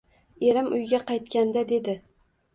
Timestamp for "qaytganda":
1.13-1.65